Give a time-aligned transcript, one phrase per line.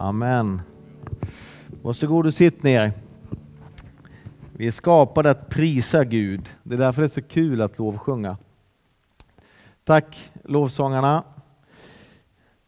[0.00, 0.62] Amen.
[1.82, 2.92] Varsågod och sitt ner.
[4.52, 6.48] Vi är skapade att prisa Gud.
[6.62, 8.36] Det är därför det är så kul att lovsjunga.
[9.84, 11.24] Tack lovsångarna.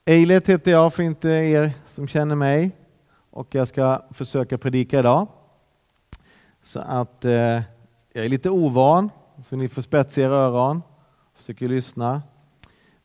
[0.05, 2.71] Eilert heter jag för inte er som känner mig
[3.31, 5.29] och jag ska försöka predika idag.
[6.63, 7.33] Så att eh,
[8.13, 9.11] jag är lite ovan,
[9.45, 10.83] så ni får spetsa era öron,
[11.35, 12.23] försöker lyssna.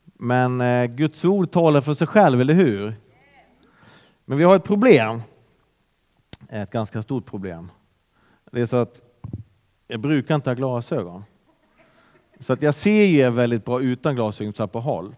[0.03, 3.04] Men eh, Guds ord talar för sig själv, eller hur?
[4.25, 5.21] Men vi har ett problem.
[6.49, 7.71] Ett ganska stort problem.
[8.51, 9.01] Det är så att
[9.87, 11.23] jag brukar inte ha glasögon.
[12.39, 15.15] Så att jag ser ju väldigt bra utan glasögon så här på håll.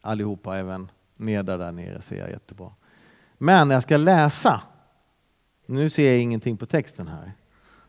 [0.00, 2.70] Allihopa, även nere där nere ser jag jättebra.
[3.38, 4.62] Men när jag ska läsa,
[5.66, 7.32] nu ser jag ingenting på texten här.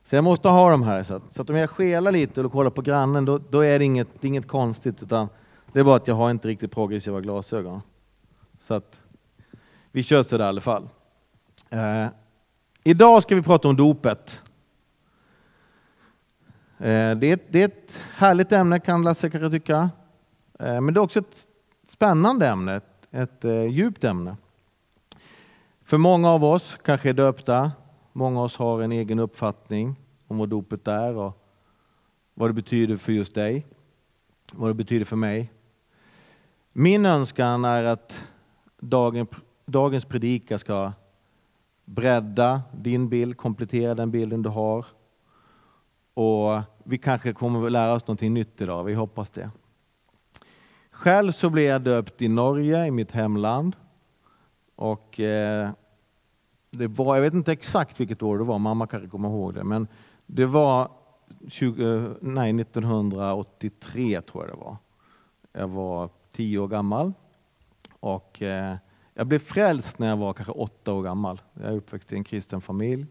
[0.04, 1.04] Så jag måste ha dem här.
[1.04, 3.80] Så att, så att om jag skelar lite och kollar på grannen, då, då är
[3.80, 5.04] det inget, inget konstigt.
[5.04, 5.30] Utan
[5.74, 7.82] det är bara att jag har inte riktigt progressiva glasögon.
[8.60, 9.02] Så att
[9.92, 10.90] vi kör så där i alla fall.
[11.70, 12.08] Eh,
[12.84, 14.42] idag ska vi prata om dopet.
[16.78, 19.90] Eh, det, är, det är ett härligt ämne kan Lasse kanske tycka.
[20.60, 21.48] Eh, men det är också ett
[21.88, 24.38] spännande ämne, ett, ett eh, djupt ämne.
[25.84, 27.72] För många av oss kanske är döpta.
[28.14, 29.96] Många av oss har en egen uppfattning
[30.28, 31.46] om vad dopet är och
[32.34, 33.66] vad det betyder för just dig.
[34.52, 35.52] Vad det betyder för mig.
[36.74, 38.28] Min önskan är att
[38.80, 39.28] dagen,
[39.70, 40.92] dagens predika ska
[41.86, 44.86] bredda din bild, komplettera den bilden du har.
[46.14, 49.52] Och vi kanske kommer att lära oss något nytt idag, vi hoppas det.
[50.92, 53.76] Själv så blev jag döpt i Norge, i mitt hemland.
[54.76, 55.70] Och eh,
[56.72, 59.64] det var, jag vet inte exakt vilket år det var, mamma kanske kommer ihåg det,
[59.64, 59.88] men
[60.26, 60.92] det var
[61.48, 64.78] 20, eh, nej, 1983 tror jag det var.
[65.52, 67.14] Jag var tio år gammal.
[68.00, 68.76] Och eh,
[69.20, 71.42] jag blev frälst när jag var kanske åtta år gammal.
[71.54, 73.06] Jag är uppväxt i en kristen familj.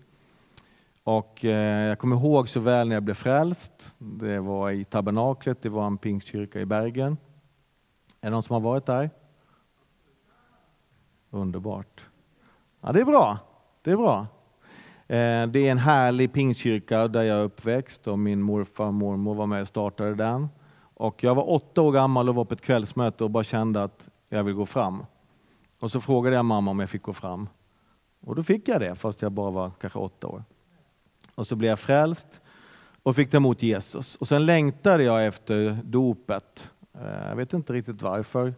[1.02, 3.94] Och eh, jag kommer ihåg så väl när jag blev frälst.
[3.98, 7.16] Det var i tabernaklet, det var en pingstkyrka i Bergen.
[8.20, 9.10] Är det någon som har varit där?
[11.30, 12.06] Underbart.
[12.80, 13.38] Ja, det är bra.
[13.82, 14.26] Det är bra.
[15.06, 19.34] Eh, det är en härlig pingstkyrka där jag är uppväxt och min morfar och mormor
[19.34, 20.48] var med och startade den.
[20.94, 24.08] Och jag var åtta år gammal och var på ett kvällsmöte och bara kände att
[24.28, 25.04] jag vill gå fram.
[25.80, 27.48] Och så frågade jag mamma om jag fick gå fram.
[28.20, 30.44] Och då fick jag det, fast jag bara var kanske åtta år.
[31.34, 32.40] Och så blev jag frälst
[33.02, 34.16] och fick ta emot Jesus.
[34.16, 36.70] Och sen längtade jag efter dopet.
[36.94, 38.54] Eh, jag vet inte riktigt varför.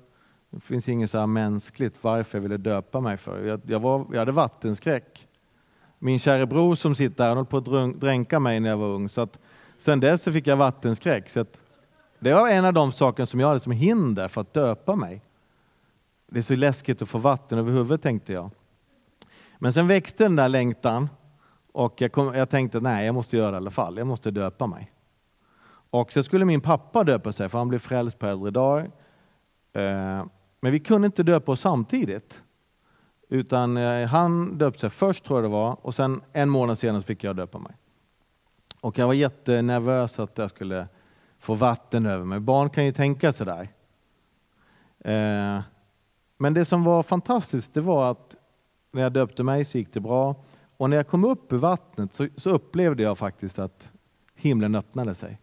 [0.50, 3.44] Det finns inget så här mänskligt varför jag ville döpa mig för.
[3.44, 5.28] Jag, jag, var, jag hade vattenskräck.
[5.98, 9.08] Min kära bror som sitter här, höll på att dränka mig när jag var ung.
[9.08, 9.38] Så att,
[9.78, 11.30] sen dess så fick jag vattenskräck.
[11.30, 11.60] Så att,
[12.18, 15.22] det var en av de saker som jag hade som hinder för att döpa mig.
[16.32, 18.50] Det är så läskigt att få vatten över huvudet tänkte jag.
[19.58, 21.08] Men sen växte den där längtan
[21.72, 23.98] och jag, kom, jag tänkte nej, jag måste göra det i alla fall.
[23.98, 24.92] Jag måste döpa mig.
[25.90, 28.90] Och så skulle min pappa döpa sig, för han blev frälst på äldre dagar.
[29.72, 30.24] Eh,
[30.60, 32.42] men vi kunde inte döpa oss samtidigt.
[33.28, 37.02] Utan eh, han döpte sig först, tror jag det var, och sen en månad senare
[37.02, 37.72] fick jag döpa mig.
[38.80, 40.88] Och jag var jättenervös att jag skulle
[41.38, 42.40] få vatten över mig.
[42.40, 43.68] Barn kan ju tänka sådär.
[44.98, 45.60] Eh,
[46.42, 48.36] men det som var fantastiskt, det var att
[48.92, 50.34] när jag döpte mig så gick det bra.
[50.76, 53.90] Och när jag kom upp ur vattnet så, så upplevde jag faktiskt att
[54.34, 55.38] himlen öppnade sig.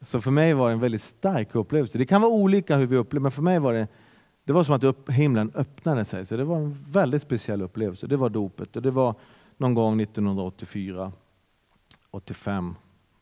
[0.00, 1.98] Så för mig var det en väldigt stark upplevelse.
[1.98, 3.88] Det kan vara olika hur vi upplever, men för mig var det,
[4.44, 6.26] det var som att upp, himlen öppnade sig.
[6.26, 8.06] Så det var en väldigt speciell upplevelse.
[8.06, 9.14] Det var dopet och det var
[9.56, 11.12] någon gång 1984,
[12.10, 12.74] 85,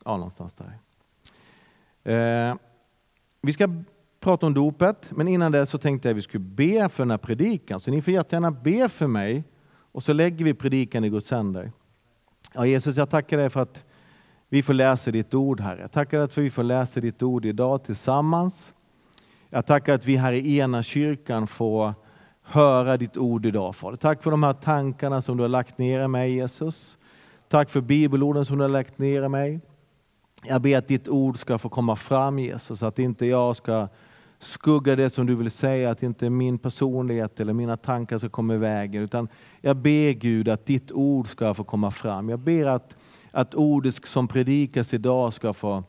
[0.04, 0.78] ja någonstans där.
[2.12, 2.56] Eh,
[3.40, 3.68] vi ska
[4.20, 7.10] prata om dopet, men innan det så tänkte jag att vi skulle be för den
[7.10, 7.80] här predikan.
[7.80, 9.44] Så ni får jättegärna be för mig
[9.92, 11.72] och så lägger vi predikan i Guds händer.
[12.54, 13.84] Ja, Jesus, jag tackar dig för att
[14.48, 15.80] vi får läsa ditt ord, Herre.
[15.80, 18.74] Jag tackar dig för att vi får läsa ditt ord idag tillsammans.
[19.50, 21.94] Jag tackar att vi här i ena kyrkan får
[22.42, 23.97] höra ditt ord idag, Fader.
[23.97, 26.97] Tack för de här tankarna som du har lagt ner i mig, Jesus.
[27.48, 29.60] Tack för bibelorden som du har lagt ner i mig.
[30.44, 33.88] Jag ber att ditt ord ska få komma fram, Jesus, att inte jag ska
[34.38, 38.54] skugga det som du vill säga, att inte min personlighet eller mina tankar ska komma
[38.54, 39.02] i vägen.
[39.02, 39.28] Utan
[39.60, 42.28] jag ber Gud att ditt ord ska få komma fram.
[42.28, 42.96] Jag ber att,
[43.30, 45.84] att ordet som predikas idag ska få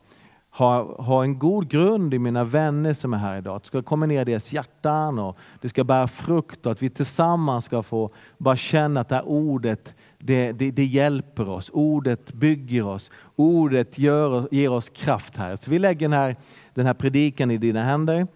[0.50, 3.56] ha, ha en god grund i mina vänner som är här idag.
[3.56, 6.82] Att det ska komma ner i deras hjärtan och det ska bära frukt och att
[6.82, 11.70] vi tillsammans ska få bara känna att det här ordet det, det, det, hjälper oss.
[11.72, 13.10] Ordet bygger oss.
[13.36, 15.56] Ordet gör, ger oss kraft här.
[15.56, 16.36] Så vi lägger den här,
[16.74, 18.26] den här predikan i dina händer.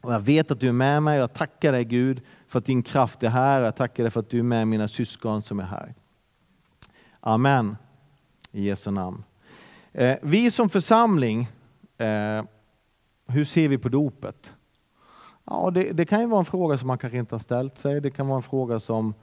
[0.00, 1.18] Och jag vet att du är med mig.
[1.18, 3.60] Jag tackar dig Gud för att din kraft är här.
[3.60, 5.94] Jag tackar dig för att du är med mina syskon som är här.
[7.20, 7.76] Amen.
[8.52, 9.24] I Jesu namn.
[9.92, 11.48] Eh, vi som församling,
[11.98, 12.42] eh,
[13.26, 14.52] hur ser vi på dopet?
[15.44, 18.00] Ja, det, det, kan ju vara en fråga som man kanske inte har ställt sig.
[18.00, 19.14] Det kan vara en fråga som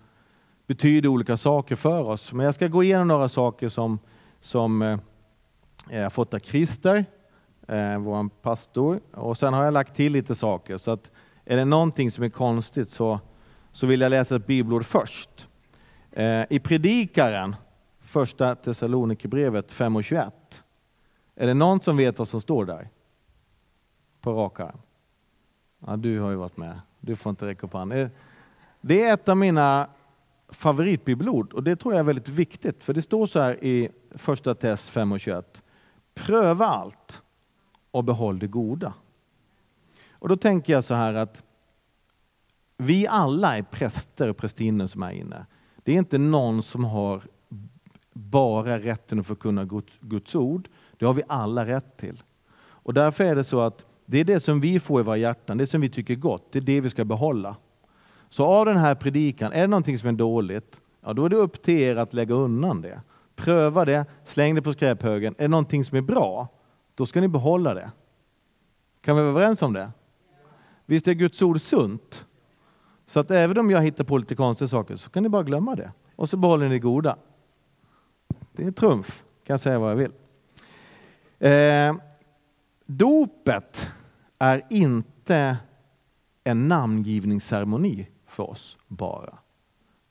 [0.67, 2.33] betyder olika saker för oss.
[2.33, 3.99] Men jag ska gå igenom några saker som,
[4.39, 4.97] som eh,
[5.89, 7.05] jag har fått av Christer,
[7.67, 8.99] eh, vår pastor.
[9.11, 10.77] Och sen har jag lagt till lite saker.
[10.77, 11.11] Så att
[11.45, 13.19] är det någonting som är konstigt så,
[13.71, 15.47] så vill jag läsa ett bibelord först.
[16.11, 17.55] Eh, I Predikaren,
[17.99, 20.31] första Thessalonikerbrevet 5.21.
[21.35, 22.89] Är det någon som vet vad som står där?
[24.21, 24.77] På rak arm.
[25.87, 26.79] Ja, du har ju varit med.
[26.99, 27.99] Du får inte räcka upp handen.
[27.99, 28.09] Eh,
[28.81, 29.89] det är ett av mina
[30.49, 32.83] favoritbibelord och det tror jag är väldigt viktigt.
[32.83, 35.63] För det står så här i första test 5 och 21.
[36.13, 37.21] Pröva allt
[37.95, 38.93] och behåll det goda.
[40.09, 41.43] Och då tänker jag så här att
[42.77, 45.45] vi alla är präster och prästinnor som är inne.
[45.83, 47.21] Det är inte någon som har
[48.13, 49.69] bara rätten att förkunna
[50.01, 50.69] Guds ord.
[50.97, 52.23] Det har vi alla rätt till.
[52.57, 55.57] Och därför är det så att det är det som vi får i våra hjärtan,
[55.57, 57.55] det som vi tycker är gott, det är det vi ska behålla.
[58.29, 61.35] Så av den här predikan, är det någonting som är dåligt, ja då är det
[61.35, 63.01] upp till er att lägga undan det.
[63.35, 65.35] Pröva det, släng det på skräphögen.
[65.37, 66.47] Är det någonting som är bra,
[66.95, 67.91] då ska ni behålla det.
[69.01, 69.91] Kan vi vara överens om det?
[70.85, 72.25] Visst är Guds ord sunt?
[73.07, 75.75] Så att även om jag hittar på lite konstiga saker så kan ni bara glömma
[75.75, 75.91] det.
[76.15, 77.17] Och så behåller ni det goda.
[78.51, 80.11] Det är trumf, kan jag säga vad jag vill.
[81.39, 81.95] Eh,
[82.85, 83.89] dopet
[84.39, 85.57] är inte
[86.43, 89.37] en namngivningsceremoni för oss bara.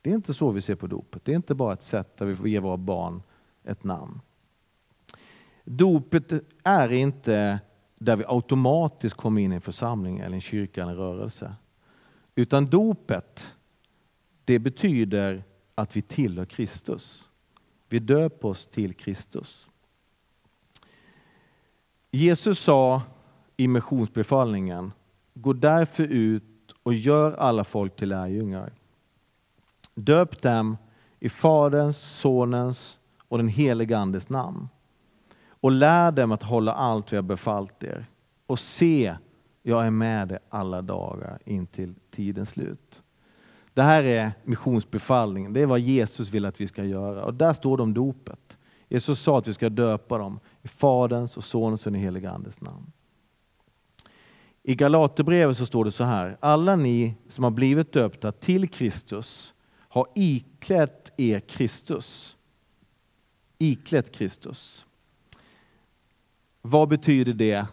[0.03, 1.25] Det är inte så vi ser på dopet.
[1.25, 3.23] Det är inte bara ett sätt där vi får ge våra barn
[3.65, 4.21] ett namn.
[5.65, 6.33] Dopet
[6.63, 7.61] är inte
[7.99, 11.55] där vi automatiskt kommer in i en församling, eller en kyrka eller en rörelse.
[12.35, 13.55] Utan dopet,
[14.45, 15.45] det betyder
[15.75, 17.29] att vi tillhör Kristus.
[17.89, 19.69] Vi döper oss till Kristus.
[22.11, 23.03] Jesus sa
[23.57, 24.93] i missionsbefallningen,
[25.35, 28.73] gå därför ut och gör alla folk till lärjungar.
[29.95, 30.77] Döp dem
[31.21, 34.69] i Faderns, Sonens och den helige Andes namn
[35.65, 38.07] och lär dem att hålla allt vi har befallt er.
[38.47, 39.17] Och se,
[39.63, 43.03] jag är med er alla dagar in till tidens slut.
[43.75, 45.53] Det här är missionsbefallningen.
[45.53, 47.25] Det är vad Jesus vill att vi ska göra.
[47.25, 48.59] Och där står det om dopet.
[48.89, 52.61] Jesus sa att vi ska döpa dem i Faderns och Sonens och den helige Andes
[52.61, 52.93] namn.
[54.63, 56.37] I Galaterbrevet så står det så här.
[56.41, 62.37] Alla ni som har blivit döpta till Kristus har iklätt er Kristus.
[63.59, 64.84] Iklätt Kristus.
[66.67, 67.67] Vad betyder det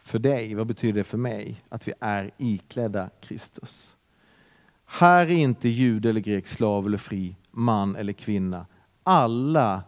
[0.00, 0.54] för dig?
[0.54, 1.64] Vad betyder det för mig?
[1.68, 3.96] Att vi är iklädda Kristus.
[4.84, 8.66] Här är inte jude eller grek, slav eller fri, man eller kvinna.
[9.02, 9.82] Alla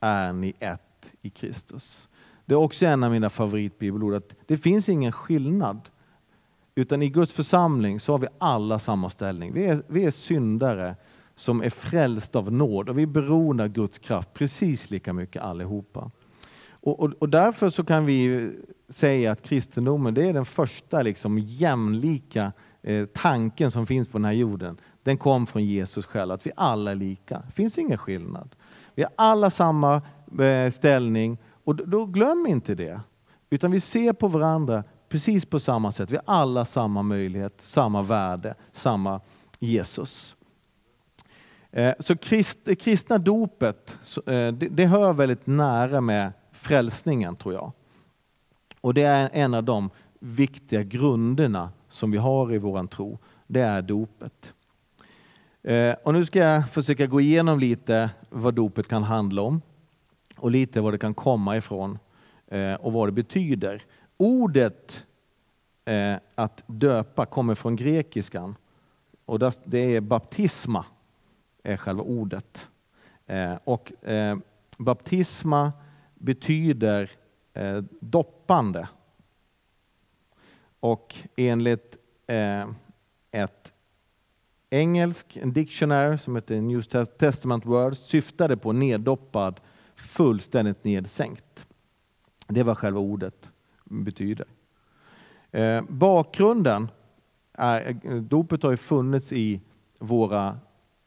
[0.00, 2.08] är ni ett i Kristus.
[2.44, 5.88] Det är också en av mina favoritbibelord, att det finns ingen skillnad.
[6.74, 9.52] Utan i Guds församling så har vi alla samma ställning.
[9.52, 10.96] Vi är, vi är syndare
[11.36, 15.42] som är frälsta av nåd och vi är beroende av Guds kraft precis lika mycket
[15.42, 16.10] allihopa.
[16.80, 18.50] Och, och, och, därför så kan vi
[18.88, 22.52] säga att kristendomen det är den första liksom jämlika
[22.82, 24.76] eh, tanken som finns på den här jorden.
[25.02, 27.42] Den kom från Jesus själv, att vi alla är lika.
[27.46, 28.56] Det finns ingen skillnad.
[28.94, 30.02] Vi har alla samma
[30.40, 33.00] eh, ställning och då, då glöm inte det.
[33.50, 36.10] Utan vi ser på varandra precis på samma sätt.
[36.10, 39.20] Vi har alla samma möjlighet, samma värde, samma
[39.58, 40.36] Jesus.
[41.70, 47.54] Eh, så krist, det kristna dopet, eh, det, det hör väldigt nära med frälsningen tror
[47.54, 47.72] jag.
[48.80, 53.18] Och det är en av de viktiga grunderna som vi har i vår tro.
[53.46, 54.54] Det är dopet.
[55.62, 59.62] Eh, och nu ska jag försöka gå igenom lite vad dopet kan handla om
[60.36, 61.98] och lite var det kan komma ifrån
[62.46, 63.82] eh, och vad det betyder.
[64.16, 65.04] Ordet
[65.84, 68.56] eh, att döpa kommer från grekiskan
[69.24, 70.84] och det är baptisma,
[71.62, 72.68] är själva ordet.
[73.64, 73.92] Och
[74.78, 75.72] baptisma
[76.18, 77.10] betyder
[77.52, 78.88] eh, doppande.
[80.80, 81.96] Och enligt
[82.26, 82.68] eh,
[83.30, 83.72] ett
[84.70, 86.82] engelsk en dictionary som heter New
[87.18, 89.60] Testament Words syftade på neddoppad,
[89.96, 91.66] fullständigt nedsänkt.
[92.46, 93.52] Det var själva ordet
[93.84, 94.46] betyder.
[95.50, 96.90] Eh, bakgrunden
[97.52, 99.60] är, dopet har ju funnits i
[99.98, 100.58] våra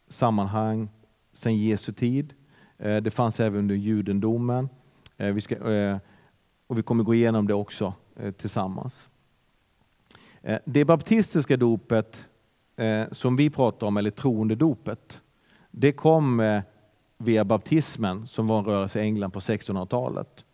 [0.08, 0.90] sammanhang
[1.34, 2.34] sedan Jesu tid.
[2.78, 4.70] Eh, det fanns även under judendomen.
[5.22, 5.98] Eh, vi ska, eh,
[6.68, 9.10] och vi kommer gå igenom det också eh, tillsammans.
[10.42, 12.30] Eh, det baptistiska dopet
[12.76, 15.22] eh, som vi pratar om, eller troendedopet,
[15.72, 16.62] det kom eh,
[17.18, 20.46] via baptismen som var en rörelse i England på 1600-talet.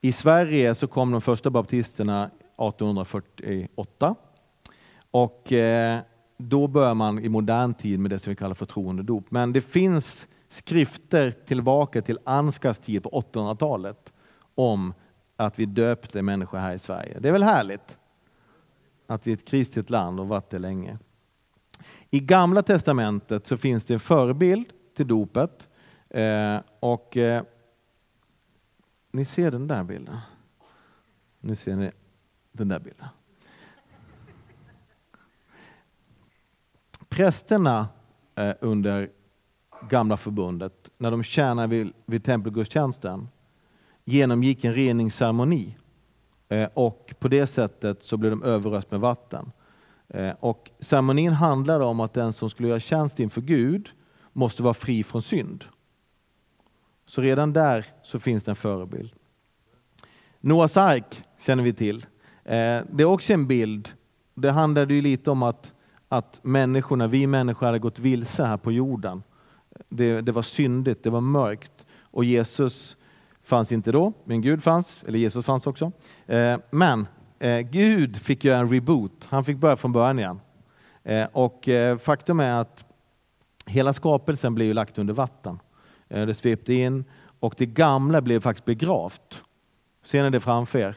[0.00, 4.14] I Sverige så kom de första baptisterna 1848
[5.10, 5.98] och eh,
[6.36, 9.30] då börjar man i modern tid med det som vi kallar för troendedop.
[9.30, 14.12] Men det finns skrifter tillbaka till Ansgars tid på 800-talet
[14.54, 14.94] om
[15.36, 17.18] att vi döpte människor här i Sverige.
[17.20, 17.98] Det är väl härligt
[19.06, 20.98] att vi är ett kristet land och varit det länge.
[22.10, 25.68] I Gamla Testamentet så finns det en förebild till dopet.
[26.08, 27.42] Eh, och eh,
[29.10, 30.18] Ni ser den där bilden.
[31.40, 31.90] Nu ser ni
[32.52, 33.06] den där bilden.
[37.08, 37.88] Prästerna
[38.34, 39.10] eh, under
[39.88, 43.28] gamla förbundet, när de tjänade vid, vid tempelgudstjänsten,
[44.04, 45.76] genomgick en reningsceremoni.
[46.48, 49.52] Eh, och på det sättet så blev de överöst med vatten.
[50.08, 53.90] Eh, och ceremonin handlade om att den som skulle göra tjänst inför Gud
[54.32, 55.64] måste vara fri från synd.
[57.06, 59.12] Så redan där så finns det en förebild.
[60.40, 62.06] Noas ark känner vi till.
[62.44, 63.88] Eh, det är också en bild.
[64.34, 65.72] Det handlade ju lite om att,
[66.08, 69.22] att människorna, vi människor hade gått vilse här på jorden.
[69.88, 71.86] Det, det var syndigt, det var mörkt.
[72.00, 72.96] Och Jesus
[73.42, 75.92] fanns inte då, men Gud fanns, eller Jesus fanns också.
[76.26, 77.06] Eh, men
[77.38, 80.40] eh, Gud fick göra en reboot, han fick börja från början igen.
[81.02, 82.84] Eh, och eh, faktum är att
[83.66, 85.58] hela skapelsen blev lagt under vatten.
[86.08, 87.04] Eh, det svepte in
[87.40, 89.42] och det gamla blev faktiskt begravt.
[90.02, 90.94] Ser ni det framför er?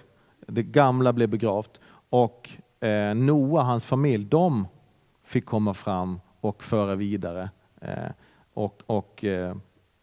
[0.48, 4.68] Det gamla blev begravt och eh, Noa, hans familj, de
[5.24, 7.50] fick komma fram och föra vidare
[8.60, 9.56] och, och eh,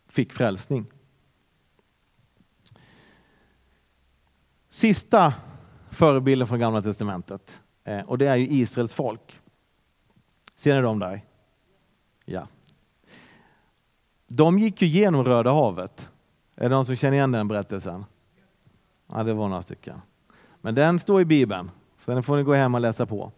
[0.09, 0.87] fick frälsning.
[4.69, 5.35] Sista
[5.91, 9.41] förebilden från Gamla Testamentet, eh, och det är ju Israels folk.
[10.55, 11.25] Ser ni dem där?
[12.25, 12.49] Ja.
[14.27, 16.09] De gick ju genom Röda havet.
[16.55, 18.05] Är det någon som känner igen den berättelsen?
[19.07, 20.01] Ja, det var några stycken.
[20.61, 23.33] Men den står i Bibeln, så den får ni gå hem och läsa på.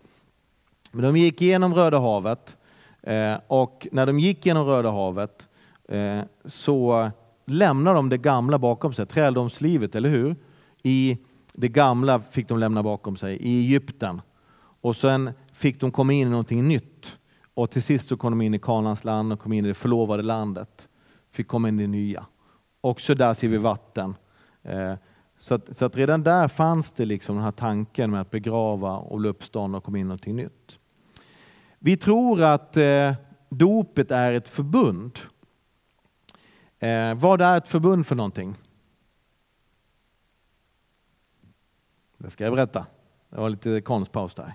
[0.91, 2.57] Men de gick genom Röda havet
[3.03, 5.49] Eh, och när de gick genom Röda havet
[5.89, 7.11] eh, så
[7.45, 10.37] lämnade de det gamla bakom sig, träldomslivet, eller hur?
[10.83, 11.19] I
[11.55, 14.21] det gamla fick de lämna bakom sig i Egypten.
[14.81, 17.19] Och sen fick de komma in i någonting nytt.
[17.55, 19.75] Och till sist så kom de in i Kanans land och kom in i det
[19.75, 20.89] förlovade landet.
[21.31, 22.27] Fick komma in i det nya.
[22.81, 24.15] Också där ser vi vatten.
[24.63, 24.95] Eh,
[25.39, 28.97] så att, så att, redan där fanns det liksom den här tanken med att begrava
[28.97, 30.78] och bli uppstånd och komma in i någonting nytt.
[31.79, 33.15] Vi tror att eh,
[33.49, 35.19] dopet är ett förbund.
[36.79, 38.55] Eh, vad är ett förbund för någonting?
[42.19, 42.87] Det ska jag berätta.
[43.29, 44.55] Det var lite konstpaus där.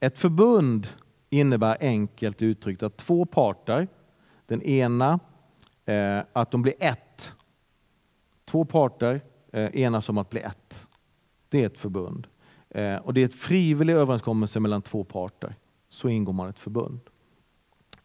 [0.00, 0.88] Ett förbund
[1.30, 3.88] innebär enkelt uttryckt att två parter,
[4.46, 5.20] den ena,
[5.84, 7.32] eh, att de blir ett.
[8.44, 9.20] Två parter
[9.52, 10.86] eh, enas om att bli ett.
[11.48, 12.26] Det är ett förbund.
[12.70, 15.54] Eh, och det är ett frivillig överenskommelse mellan två parter.
[15.98, 17.00] Så ingår man ett förbund.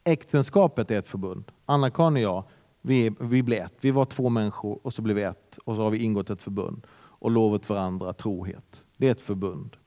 [0.04, 1.52] Äktenskapet är ett förbund.
[1.66, 2.44] Anna-Karin och jag,
[2.82, 3.74] vi, vi blev ett.
[3.82, 6.42] Vi var två människor och så blev vi ett och så har vi ingått ett
[6.42, 8.86] förbund och lovat varandra trohet.
[8.98, 9.78] Det är ett förbund.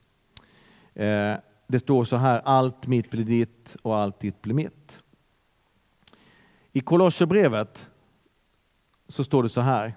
[0.94, 1.34] Eh,
[1.66, 5.02] det står så här, allt mitt blir ditt och allt ditt blir mitt.
[6.72, 7.88] I Kolosserbrevet
[9.08, 9.96] så står det så här.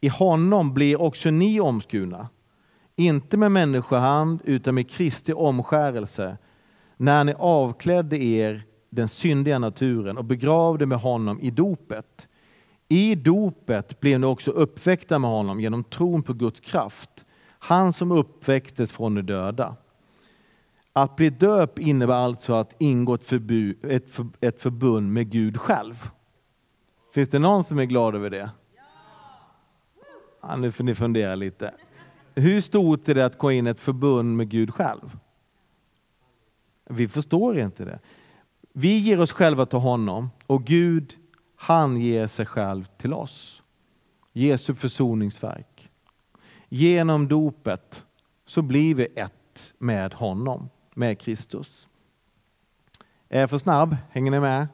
[0.00, 2.28] I honom blir också ni omskurna,
[2.96, 6.38] inte med människohand utan med Kristi omskärelse,
[6.98, 12.28] när ni avklädde er den syndiga naturen och begravde med honom i dopet.
[12.88, 17.24] I dopet blev ni också uppväckta med honom genom tron på Guds kraft
[17.58, 19.76] han som uppväcktes från de döda.
[20.92, 25.56] Att bli döpt innebär alltså att ingå ett, förbud, ett, för, ett förbund med Gud
[25.56, 26.08] själv.
[27.14, 28.50] Finns det någon som är glad över det?
[30.42, 31.74] Ja, nu får ni fundera lite.
[32.34, 35.18] Hur stort är det att gå in i ett förbund med Gud själv?
[36.88, 37.98] Vi förstår inte det.
[38.72, 41.14] Vi ger oss själva till honom och Gud,
[41.56, 43.62] han ger sig själv till oss.
[44.32, 45.90] Jesu försoningsverk.
[46.68, 48.06] Genom dopet
[48.46, 51.88] så blir vi ett med honom, med Kristus.
[53.28, 53.96] Är jag för snabb?
[54.10, 54.68] Hänger ni med?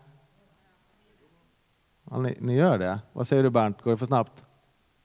[2.10, 3.00] Ja, ni, ni, gör det?
[3.12, 4.44] Vad säger du Bernt, går det för snabbt?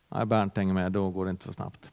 [0.09, 1.91] Nej, Bernt hänger med, då går det inte för snabbt.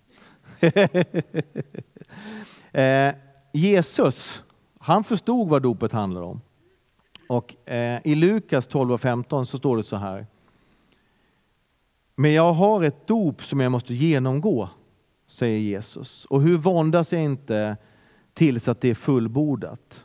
[2.73, 3.15] eh,
[3.53, 4.43] Jesus,
[4.87, 6.41] han förstod vad dopet handlar om.
[7.29, 10.27] Och eh, I Lukas 12 och 15 så står det så här.
[12.15, 14.69] Men jag har ett dop som jag måste genomgå
[15.27, 16.25] säger Jesus.
[16.25, 17.77] Och hur våndas jag inte
[18.35, 20.05] tills att det är fullbordat.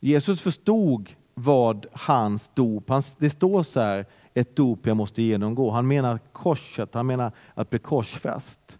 [0.00, 5.70] Jesus förstod vad hans dop, hans, det står så här, ett dop jag måste genomgå.
[5.70, 8.77] Han menar korset, han menar att bli korsfäst.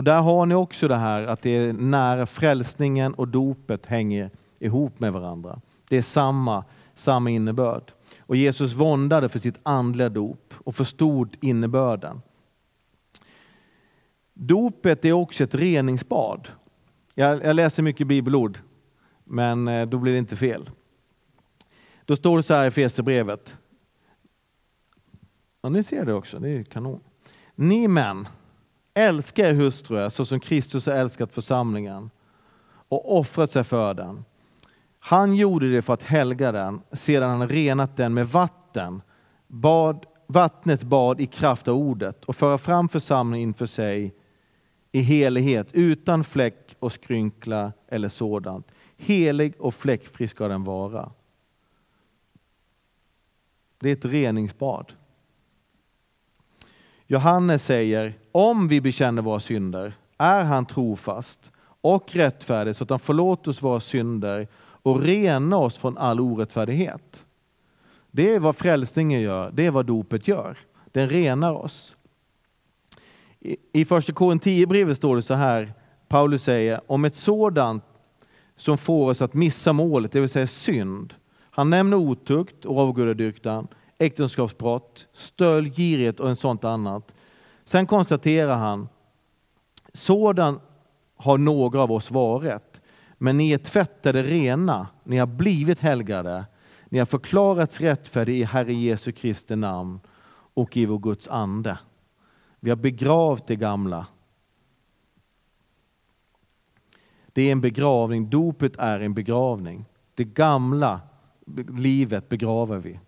[0.00, 4.30] Och där har ni också det här att det är när frälsningen och dopet hänger
[4.58, 5.60] ihop med varandra.
[5.88, 6.64] Det är samma,
[6.94, 7.92] samma innebörd.
[8.18, 12.22] Och Jesus våndade för sitt andliga dop och förstod innebörden.
[14.34, 16.48] Dopet är också ett reningsbad.
[17.14, 18.58] Jag, jag läser mycket bibelord,
[19.24, 20.70] men eh, då blir det inte fel.
[22.04, 23.56] Då står det så här i Fesebrevet.
[25.62, 27.00] Ja, ni ser det också, det är kanon.
[27.54, 28.28] Ni män,
[28.94, 32.10] älska er hustru så som Kristus har älskat församlingen
[32.88, 34.24] och offrat sig för den.
[34.98, 39.02] Han gjorde det för att helga den sedan han renat den med vatten,
[39.46, 44.14] bad, vattnets bad i kraft av ordet och föra fram församlingen inför sig
[44.92, 48.66] i helighet utan fläck och skrynkla eller sådant.
[48.96, 51.12] Helig och fläckfri ska den vara.
[53.78, 54.92] Det är ett reningsbad.
[57.12, 61.50] Johannes säger, om vi bekänner våra synder är han trofast
[61.80, 67.26] och rättfärdig så att han förlåter oss våra synder och renar oss från all orättfärdighet.
[68.10, 70.58] Det är vad frälsningen gör, det är vad dopet gör.
[70.92, 71.96] Den renar oss.
[73.72, 75.72] I första Korinthierbrevet står det så här,
[76.08, 77.84] Paulus säger, om ett sådant
[78.56, 81.14] som får oss att missa målet, det vill säga synd.
[81.50, 83.68] Han nämner otukt och avgudadyrkan,
[84.00, 87.14] äktenskapsbrott, stöld, girighet och en sånt annat.
[87.64, 88.88] Sen konstaterar han,
[89.92, 90.60] sådan
[91.16, 92.80] har några av oss varit,
[93.18, 96.44] men ni är tvättade rena, ni har blivit helgade,
[96.88, 100.00] ni har förklarats rättfärdiga i Herre Jesu Kristi namn
[100.54, 101.78] och i vår Guds ande.
[102.60, 104.06] Vi har begravt det gamla.
[107.32, 109.84] Det är en begravning, dopet är en begravning.
[110.14, 111.00] Det gamla
[111.68, 113.00] livet begraver vi.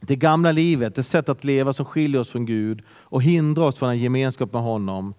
[0.00, 3.76] Det gamla livet, det sätt att leva som skiljer oss från Gud och hindrar oss
[3.76, 5.14] från en gemenskap med honom,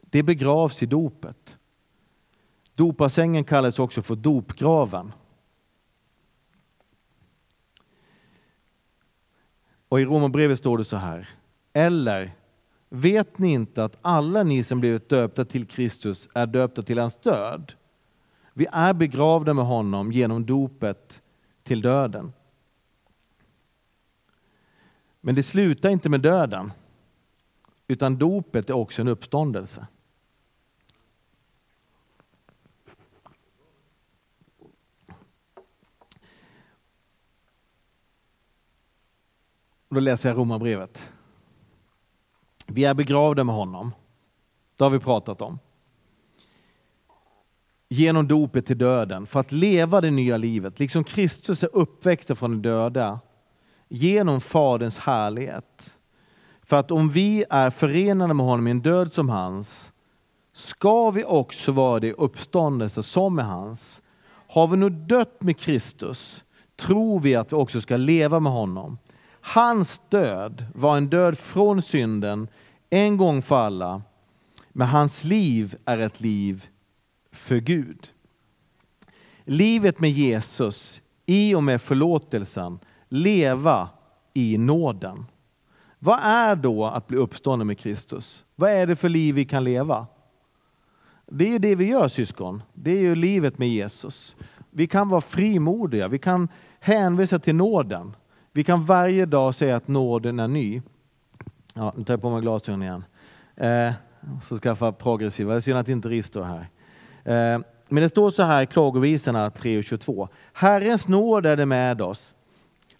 [0.00, 1.56] det begravs i dopet.
[2.74, 5.12] Dopasängen kallas också för dopgraven.
[9.88, 11.28] Och i Romarbrevet står det så här.
[11.72, 12.30] Eller
[12.88, 17.16] vet ni inte att alla ni som blivit döpta till Kristus är döpta till hans
[17.16, 17.72] död?
[18.54, 21.22] Vi är begravda med honom genom dopet
[21.62, 22.32] till döden.
[25.24, 26.72] Men det slutar inte med döden,
[27.88, 29.86] utan dopet är också en uppståndelse.
[39.88, 41.08] Då läser jag Romarbrevet.
[42.66, 43.92] Vi är begravda med honom.
[44.76, 45.58] Det har vi pratat om.
[47.88, 50.78] Genom dopet till döden, för att leva det nya livet.
[50.78, 53.20] Liksom Kristus är uppväxt från de döda
[53.94, 55.96] genom Faderns härlighet.
[56.62, 59.92] För att om vi är förenade med honom i en död som hans,
[60.52, 64.02] ska vi också vara det i uppståndelse som är hans.
[64.48, 66.44] Har vi nu dött med Kristus,
[66.76, 68.98] tror vi att vi också ska leva med honom.
[69.40, 72.48] Hans död var en död från synden,
[72.90, 74.02] en gång för alla,
[74.68, 76.66] men hans liv är ett liv
[77.32, 78.08] för Gud.
[79.44, 82.78] Livet med Jesus, i och med förlåtelsen,
[83.12, 83.88] leva
[84.34, 85.26] i nåden.
[85.98, 88.44] Vad är då att bli uppstånden med Kristus?
[88.54, 90.06] Vad är det för liv vi kan leva?
[91.26, 92.62] Det är ju det vi gör syskon.
[92.74, 94.36] Det är ju livet med Jesus.
[94.70, 96.48] Vi kan vara frimodiga, vi kan
[96.80, 98.16] hänvisa till nåden.
[98.52, 100.82] Vi kan varje dag säga att nåden är ny.
[101.74, 103.04] Ja, nu tar jag på mig glasögonen igen.
[103.56, 103.94] Eh,
[104.48, 105.52] så skaffa progressiva.
[105.52, 106.68] Det är synd att inte Riz står här.
[107.24, 110.28] Eh, men det står så här i Klagovisorna 3.22.
[110.52, 112.34] Herrens nåd är det med oss.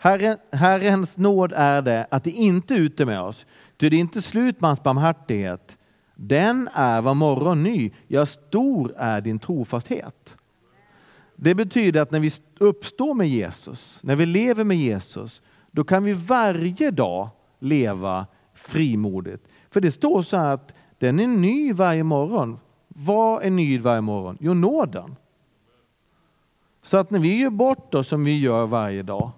[0.02, 4.00] Herren, Herrens nåd är det att det inte är ute med oss, ty det är
[4.00, 5.78] inte slut med hans barmhärtighet.
[6.14, 10.36] Den är var morgon ny, ja stor är din trofasthet.
[11.36, 16.04] Det betyder att när vi uppstår med Jesus, när vi lever med Jesus, då kan
[16.04, 19.48] vi varje dag leva frimodigt.
[19.70, 22.58] För det står så här att den är ny varje morgon.
[22.88, 24.38] Vad är ny varje morgon?
[24.40, 25.16] Jo, nåden.
[26.82, 29.30] Så att när vi gör bort oss som vi gör varje dag,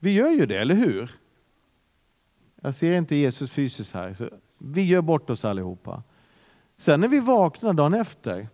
[0.00, 1.10] vi gör ju det, eller hur?
[2.62, 4.14] Jag ser inte Jesus fysiskt här.
[4.14, 6.02] Så vi gör bort oss allihopa.
[6.78, 8.48] Sen när vi vaknar dagen efter,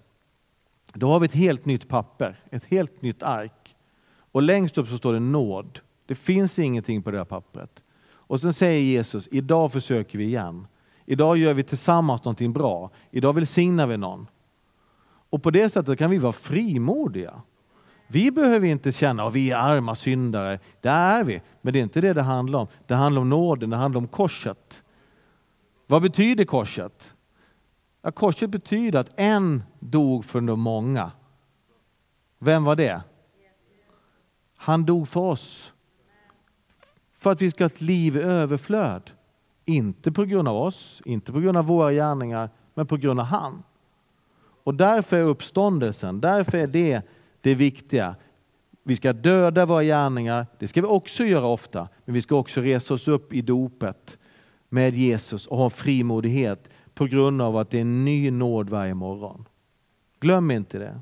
[0.94, 3.76] då har vi ett helt nytt papper, ett helt nytt ark.
[4.32, 5.80] Och längst upp så står det nåd.
[6.06, 7.82] Det finns ingenting på det här pappret.
[8.06, 10.66] Och sen säger Jesus, idag försöker vi igen.
[11.04, 12.90] Idag gör vi tillsammans någonting bra.
[13.10, 14.26] Idag välsignar vi någon.
[15.30, 17.42] Och på det sättet kan vi vara frimodiga.
[18.06, 20.58] Vi behöver inte känna att vi är arma syndare.
[20.80, 21.42] Det är vi.
[21.60, 22.66] Men det är inte det det handlar om.
[22.86, 24.82] Det handlar om nåden, det handlar om korset.
[25.86, 27.14] Vad betyder korset?
[28.02, 31.12] Ja, korset betyder att en dog för de många.
[32.38, 33.02] Vem var det?
[34.56, 35.72] Han dog för oss.
[37.18, 39.10] För att vi ska ha ett liv i överflöd.
[39.64, 43.26] Inte på grund av oss, inte på grund av våra gärningar, men på grund av
[43.26, 43.62] han.
[44.64, 47.02] Och därför är uppståndelsen, därför är det
[47.46, 48.14] det viktiga.
[48.82, 52.60] Vi ska döda våra gärningar, det ska vi också göra ofta, men vi ska också
[52.60, 54.18] resa oss upp i dopet
[54.68, 58.94] med Jesus och ha frimodighet på grund av att det är en ny nåd varje
[58.94, 59.44] morgon.
[60.20, 61.00] Glöm inte det.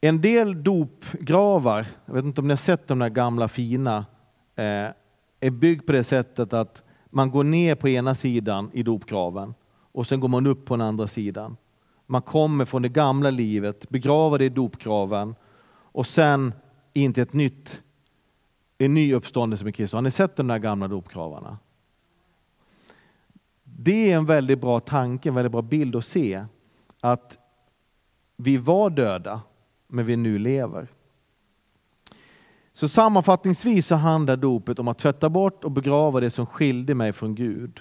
[0.00, 4.06] En del dopgravar, jag vet inte om ni har sett de där gamla fina,
[4.54, 4.88] eh,
[5.40, 9.54] är byggd på det sättet att man går ner på ena sidan i dopgraven
[9.92, 11.56] och sen går man upp på den andra sidan.
[12.06, 15.34] Man kommer från det gamla livet, begraver det i dopgraven
[15.68, 16.54] och sen
[16.92, 17.82] in till ett nytt,
[18.78, 19.94] en ny uppståndelse med Kristus.
[19.94, 21.58] Har ni sett de där gamla dopgravarna?
[23.64, 26.44] Det är en väldigt bra tanke, en väldigt bra bild att se
[27.00, 27.38] att
[28.36, 29.40] vi var döda,
[29.88, 30.88] men vi nu lever.
[32.72, 37.12] Så sammanfattningsvis så handlar dopet om att tvätta bort och begrava det som skilde mig
[37.12, 37.80] från Gud.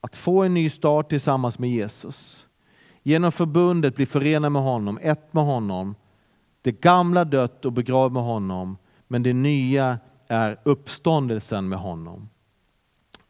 [0.00, 2.46] Att få en ny start tillsammans med Jesus.
[3.02, 5.94] Genom förbundet bli förenad med honom, ett med honom.
[6.62, 8.76] Det gamla dött och begravt med honom,
[9.08, 12.28] men det nya är uppståndelsen med honom.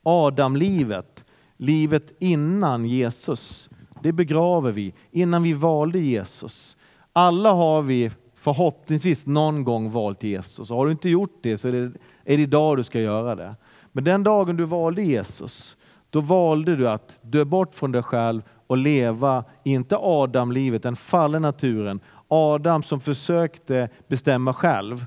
[0.02, 1.24] Adamlivet,
[1.56, 3.70] livet innan Jesus,
[4.02, 6.76] det begraver vi innan vi valde Jesus.
[7.12, 10.70] Alla har vi förhoppningsvis någon gång valt Jesus.
[10.70, 11.92] Har du inte gjort det så är det,
[12.24, 13.54] är det idag du ska göra det.
[13.92, 15.76] Men den dagen du valde Jesus,
[16.10, 21.38] då valde du att dö bort från dig själv och leva, inte Adam-livet, den fallna
[21.38, 22.00] naturen.
[22.28, 25.06] Adam som försökte bestämma själv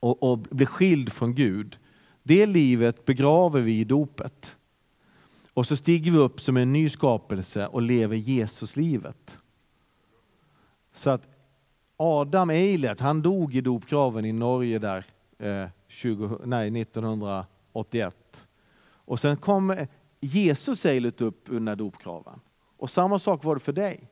[0.00, 1.78] och, och bli skild från Gud.
[2.22, 4.56] Det livet begraver vi i dopet.
[5.54, 9.38] Och så stiger vi upp som en ny skapelse och lever Jesuslivet.
[10.94, 11.28] Så att
[11.96, 15.04] Adam Eilert, han dog i dopgraven i Norge där
[15.38, 18.46] eh, 20, nej, 1981.
[18.84, 19.76] Och sen kom
[20.20, 22.40] Jesus Eilert upp under dopgraven.
[22.82, 24.10] Och samma sak var det för dig.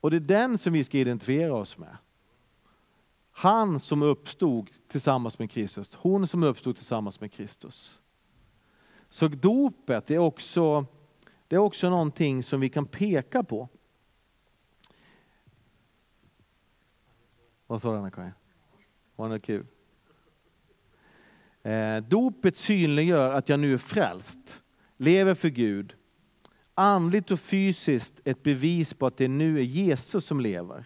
[0.00, 1.96] Och det är den som vi ska identifiera oss med.
[3.30, 8.00] Han som uppstod tillsammans med Kristus, hon som uppstod tillsammans med Kristus.
[9.08, 10.86] Så dopet är också,
[11.48, 13.68] det är också någonting som vi kan peka på.
[17.66, 18.32] Vad sa du Anna-Karin?
[19.16, 19.66] Var det kul?
[21.62, 24.62] Eh, dopet synliggör att jag nu är frälst,
[24.96, 25.97] lever för Gud.
[26.78, 30.84] Andligt och fysiskt ett bevis på att det nu är Jesus som lever.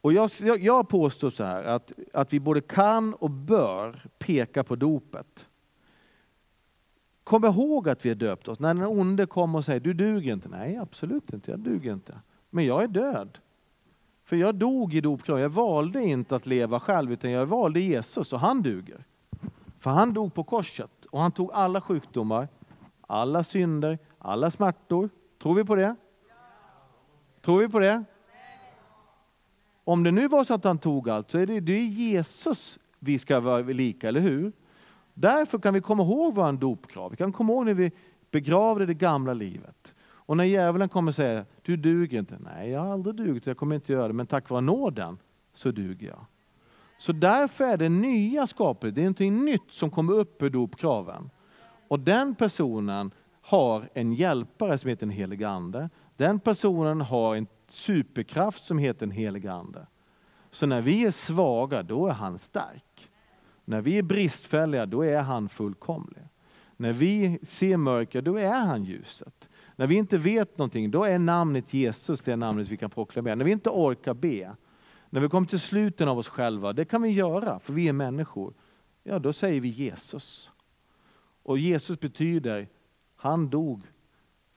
[0.00, 4.76] Och jag, jag påstår så här att, att vi både kan och bör peka på
[4.76, 5.46] dopet.
[7.24, 8.58] Kom ihåg att vi är döpt oss.
[8.58, 10.48] När den onde kommer och säger du duger inte.
[10.48, 12.20] Nej, absolut inte, jag duger inte.
[12.50, 13.38] Men jag är död.
[14.24, 15.42] För jag dog i dopgraven.
[15.42, 19.04] Jag valde inte att leva själv, utan jag valde Jesus och han duger.
[19.78, 22.48] För han dog på korset och han tog alla sjukdomar,
[23.06, 25.10] alla synder, alla smärtor.
[25.42, 25.96] Tror vi på det?
[27.40, 28.04] Tror vi på det?
[29.84, 32.78] Om det nu var så att han tog allt, så är det, det är Jesus
[32.98, 34.52] vi ska vara lika, eller hur?
[35.14, 37.10] Därför kan vi komma ihåg vår dopkrav.
[37.10, 37.92] Vi kan komma ihåg när vi
[38.30, 39.94] begravde det gamla livet.
[39.98, 42.38] Och när djävulen kommer och säger, du duger inte.
[42.38, 45.18] Nej, jag har aldrig dugit, jag kommer inte göra det, men tack vare nåden
[45.54, 46.26] så duger jag.
[46.98, 51.30] Så därför är det nya skapet, det är någonting nytt som kommer upp ur dopkraven.
[51.88, 53.10] Och den personen
[53.46, 55.90] har en hjälpare som heter den helige Ande.
[56.16, 59.86] Den personen har en superkraft som heter den helige Ande.
[60.50, 63.10] Så när vi är svaga, då är han stark.
[63.64, 66.22] När vi är bristfälliga, då är han fullkomlig.
[66.76, 69.48] När vi ser mörker, då är han ljuset.
[69.76, 73.34] När vi inte vet någonting, då är namnet Jesus det namnet vi kan proklamera.
[73.34, 74.56] När vi inte orkar be,
[75.10, 77.92] när vi kommer till sluten av oss själva, det kan vi göra för vi är
[77.92, 78.54] människor.
[79.02, 80.50] Ja, då säger vi Jesus.
[81.42, 82.68] Och Jesus betyder,
[83.16, 83.82] han dog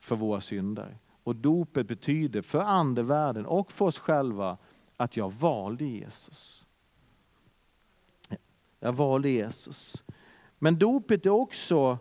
[0.00, 0.98] för våra synder.
[1.22, 4.58] Och dopet betyder för andevärlden och för oss själva
[4.96, 6.66] att jag valde Jesus.
[8.80, 10.02] Jag valde Jesus.
[10.58, 11.98] Men dopet är också,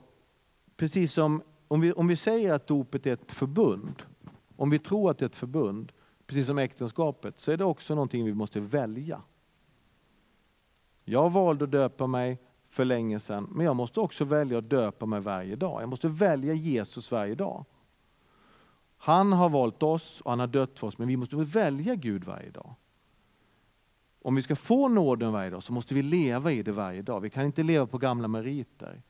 [0.76, 4.04] precis som om vi, om vi säger att dopet är ett förbund,
[4.56, 5.92] om vi tror att det är ett förbund,
[6.26, 9.22] precis som äktenskapet, så är det också någonting vi måste välja.
[11.04, 15.06] Jag valde att döpa mig för länge sedan, men jag måste också välja att döpa
[15.06, 15.82] mig varje dag.
[15.82, 17.66] Jag måste välja Jesus varje dag.
[18.98, 22.24] Han har valt oss och han har dött för oss, men vi måste välja Gud
[22.24, 22.76] varje dag.
[24.22, 27.22] Om vi ska få nåden varje dag så måste vi leva i det varje dag.
[27.22, 29.02] Vi kan inte leva på gamla meriter.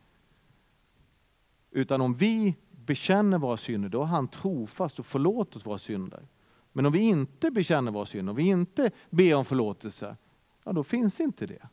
[1.71, 6.27] Utan om vi bekänner våra synder, då är han trofast och förlåter oss våra synder.
[6.71, 10.17] Men om vi inte bekänner våra synder, om vi inte ber om förlåtelse,
[10.63, 11.67] ja då finns inte det.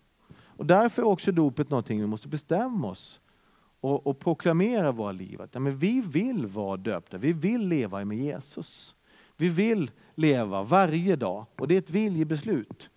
[0.57, 3.21] Och därför är också dopet någonting vi måste bestämma oss
[3.81, 5.43] och, och proklamera våra liv.
[5.43, 8.95] Att, ja, men vi vill vara döpta, vi vill leva med Jesus.
[9.37, 12.91] Vi vill leva varje dag och det är ett viljebeslut.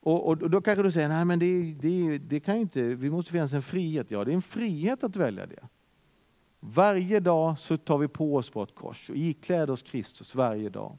[0.00, 3.10] Och, och, och då kanske du säger, nej men det, det, det kan inte, vi
[3.10, 4.10] måste finnas en frihet.
[4.10, 5.68] Ja, det är en frihet att välja det.
[6.60, 10.98] Varje dag så tar vi på oss vårt kors och ikläder oss Kristus varje dag.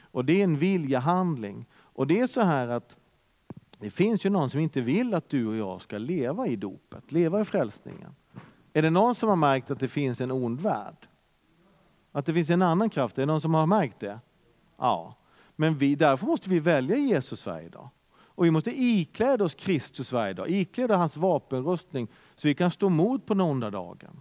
[0.00, 1.66] Och det är en viljahandling.
[1.74, 2.96] Och det är så här att
[3.78, 7.12] det finns ju någon som inte vill att du och jag ska leva i dopet,
[7.12, 8.14] leva i frälsningen.
[8.72, 11.08] Är det någon som har märkt att det finns en ond värld?
[12.12, 13.18] Att det finns en annan kraft?
[13.18, 14.20] Är det någon som har märkt det?
[14.76, 15.14] Ja.
[15.56, 17.88] Men vi, därför måste vi välja Jesus varje dag.
[18.12, 22.86] Och vi måste ikläda oss Kristus varje dag, ikläda hans vapenrustning så vi kan stå
[22.86, 24.20] emot på den onda dagen.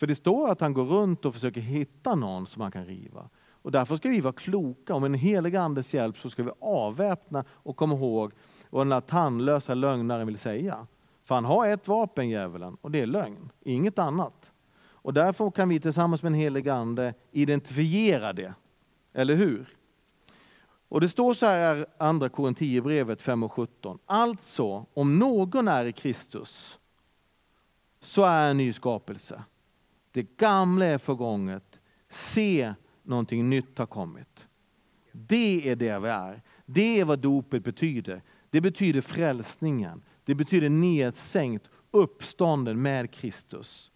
[0.00, 3.28] För det står att han går runt och försöker hitta någon som han kan riva.
[3.62, 4.94] Och därför ska vi vara kloka.
[4.94, 8.32] Och med en helig andes hjälp så ska vi avväpna och komma ihåg
[8.70, 10.86] vad den där tandlösa lögnaren vill säga.
[11.24, 14.52] För han har ett vapen, djävulen, och det är lögn, inget annat.
[14.80, 18.54] Och därför kan vi tillsammans med en helig ande identifiera det.
[19.12, 19.78] Eller hur?
[20.88, 23.98] Och det står så här i andra Korinthierbrevet 5 och 17.
[24.06, 26.78] Alltså, om någon är i Kristus
[28.00, 29.42] så är en ny skapelse.
[30.12, 31.80] Det gamla är förgånget.
[32.08, 32.74] Se,
[33.08, 34.48] någonting nytt har kommit.
[35.12, 36.42] Det är det vi är.
[36.66, 38.22] Det är vad dopet betyder.
[38.50, 40.02] Det betyder frälsningen.
[40.24, 43.90] Det betyder nedsänkt, uppstånden med Kristus.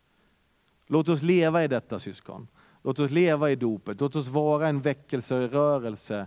[0.86, 2.48] Låt oss leva i detta syskon.
[2.82, 4.00] Låt oss leva i dopet.
[4.00, 6.26] Låt oss vara en väckelserörelse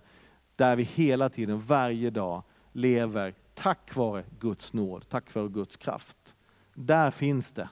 [0.56, 6.34] där vi hela tiden, varje dag, lever tack vare Guds nåd, tack vare Guds kraft.
[6.74, 7.70] Där finns det.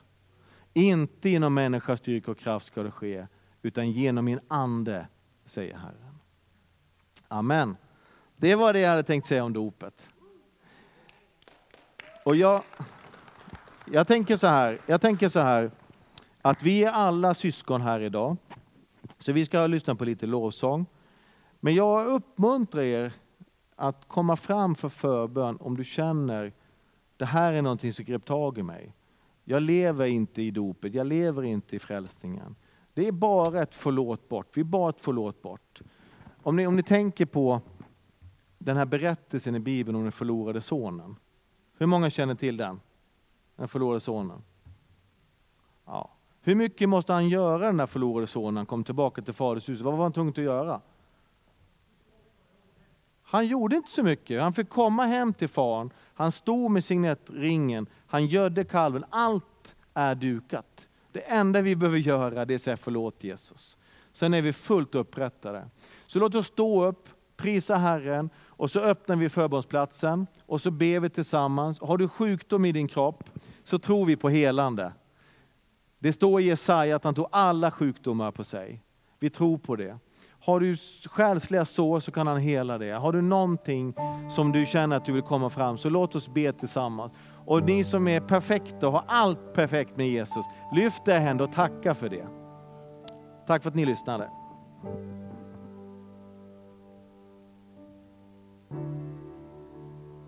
[0.72, 3.26] Inte inom människas styrka och kraft ska det ske,
[3.64, 5.06] utan genom min ande,
[5.44, 6.18] säger Herren.
[7.28, 7.76] Amen.
[8.36, 10.08] Det var det jag hade tänkt säga om dopet.
[12.24, 12.62] Och jag,
[13.92, 15.70] jag, tänker så här, jag tänker så här,
[16.42, 18.36] att vi är alla syskon här idag.
[19.18, 20.86] Så vi ska lyssna på lite lovsång.
[21.60, 23.12] Men jag uppmuntrar er
[23.76, 26.52] att komma fram för förbön om du känner
[27.16, 28.92] det här är någonting som grep tag i mig.
[29.44, 32.56] Jag lever inte i dopet, jag lever inte i frälsningen.
[32.94, 34.56] Det är bara ett förlåt bort.
[34.56, 35.80] Vi är bara ett förlåt bort.
[36.42, 37.60] Om ni, om ni tänker på
[38.58, 41.16] den här berättelsen i Bibeln om den förlorade sonen.
[41.78, 42.80] Hur många känner till den?
[43.56, 44.42] Den förlorade sonen.
[45.84, 46.10] Ja.
[46.40, 49.80] Hur mycket måste han göra den där förlorade sonen han kom tillbaka till faders hus?
[49.80, 50.80] Vad var han tvungen att göra?
[53.22, 54.42] Han gjorde inte så mycket.
[54.42, 55.90] Han fick komma hem till faren.
[56.14, 57.86] Han stod med signettringen.
[58.06, 59.04] Han gödde kalven.
[59.10, 60.88] Allt är dukat.
[61.14, 63.78] Det enda vi behöver göra det är att säga förlåt Jesus.
[64.12, 65.68] Sen är vi fullt upprättade.
[66.06, 71.00] Så låt oss stå upp, prisa Herren och så öppnar vi förbundsplatsen och så ber
[71.00, 71.80] vi tillsammans.
[71.80, 73.30] Har du sjukdom i din kropp
[73.64, 74.92] så tror vi på helande.
[75.98, 78.82] Det står i Jesaja att han tog alla sjukdomar på sig.
[79.18, 79.98] Vi tror på det.
[80.44, 82.92] Har du själsliga sår så kan han hela det.
[82.92, 83.94] Har du någonting
[84.30, 87.12] som du känner att du vill komma fram så låt oss be tillsammans.
[87.46, 91.52] Och ni som är perfekta och har allt perfekt med Jesus, lyft er händer och
[91.52, 92.26] tacka för det.
[93.46, 94.30] Tack för att ni lyssnade.